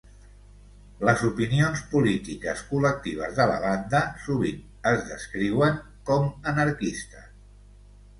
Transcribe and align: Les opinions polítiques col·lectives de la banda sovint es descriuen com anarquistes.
Les 1.07 1.19
opinions 1.25 1.81
polítiques 1.91 2.63
col·lectives 2.69 3.35
de 3.39 3.45
la 3.51 3.57
banda 3.65 3.99
sovint 4.23 4.63
es 4.93 5.05
descriuen 5.11 5.77
com 6.09 6.27
anarquistes. 6.55 7.29